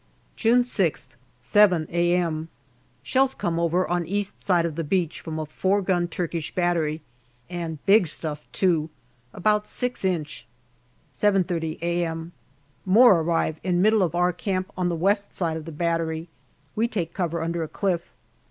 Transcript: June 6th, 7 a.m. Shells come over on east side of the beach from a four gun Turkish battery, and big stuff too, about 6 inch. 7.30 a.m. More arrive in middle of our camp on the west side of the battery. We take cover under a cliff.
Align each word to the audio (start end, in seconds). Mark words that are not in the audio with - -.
June 0.35 0.63
6th, 0.63 1.09
7 1.41 1.87
a.m. 1.91 2.49
Shells 3.03 3.35
come 3.35 3.59
over 3.59 3.87
on 3.87 4.03
east 4.07 4.41
side 4.43 4.65
of 4.65 4.73
the 4.73 4.83
beach 4.83 5.21
from 5.21 5.37
a 5.37 5.45
four 5.45 5.79
gun 5.83 6.07
Turkish 6.07 6.55
battery, 6.55 7.01
and 7.51 7.77
big 7.85 8.07
stuff 8.07 8.51
too, 8.51 8.89
about 9.31 9.67
6 9.67 10.03
inch. 10.03 10.47
7.30 11.13 11.77
a.m. 11.83 12.31
More 12.83 13.19
arrive 13.19 13.59
in 13.63 13.79
middle 13.79 14.01
of 14.01 14.15
our 14.15 14.33
camp 14.33 14.71
on 14.75 14.89
the 14.89 14.95
west 14.95 15.35
side 15.35 15.55
of 15.55 15.65
the 15.65 15.71
battery. 15.71 16.29
We 16.75 16.87
take 16.87 17.13
cover 17.13 17.39
under 17.43 17.61
a 17.61 17.67
cliff. 17.67 18.11